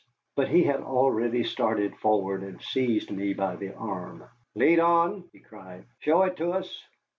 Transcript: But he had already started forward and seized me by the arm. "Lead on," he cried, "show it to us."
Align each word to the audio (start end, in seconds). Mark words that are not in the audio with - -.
But 0.35 0.47
he 0.49 0.63
had 0.63 0.79
already 0.81 1.43
started 1.43 1.95
forward 1.95 2.41
and 2.41 2.59
seized 2.59 3.11
me 3.11 3.35
by 3.35 3.55
the 3.55 3.75
arm. 3.75 4.23
"Lead 4.55 4.79
on," 4.79 5.29
he 5.31 5.39
cried, 5.41 5.85
"show 5.99 6.23
it 6.23 6.37
to 6.37 6.53
us." 6.53 6.81